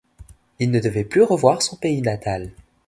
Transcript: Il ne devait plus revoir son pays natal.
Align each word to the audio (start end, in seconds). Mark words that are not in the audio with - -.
Il 0.57 0.71
ne 0.71 0.79
devait 0.79 1.03
plus 1.03 1.21
revoir 1.21 1.61
son 1.61 1.75
pays 1.75 2.01
natal. 2.01 2.49